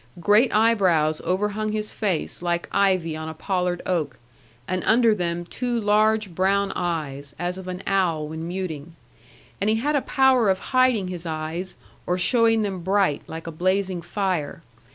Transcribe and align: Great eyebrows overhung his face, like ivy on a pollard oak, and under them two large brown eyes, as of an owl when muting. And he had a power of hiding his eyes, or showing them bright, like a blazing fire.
Great 0.19 0.51
eyebrows 0.51 1.21
overhung 1.21 1.73
his 1.73 1.93
face, 1.93 2.41
like 2.41 2.67
ivy 2.71 3.15
on 3.15 3.29
a 3.29 3.35
pollard 3.35 3.83
oak, 3.85 4.17
and 4.67 4.83
under 4.85 5.13
them 5.13 5.45
two 5.45 5.79
large 5.79 6.33
brown 6.33 6.71
eyes, 6.75 7.35
as 7.37 7.55
of 7.55 7.67
an 7.67 7.83
owl 7.85 8.27
when 8.27 8.47
muting. 8.47 8.95
And 9.61 9.69
he 9.69 9.75
had 9.75 9.95
a 9.95 10.01
power 10.01 10.49
of 10.49 10.57
hiding 10.73 11.09
his 11.09 11.27
eyes, 11.27 11.77
or 12.07 12.17
showing 12.17 12.63
them 12.63 12.79
bright, 12.81 13.21
like 13.27 13.45
a 13.45 13.51
blazing 13.51 14.01
fire. 14.01 14.63